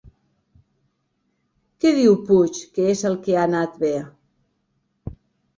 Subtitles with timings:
[1.85, 3.93] Què diu Puig que és el que ha anat bé?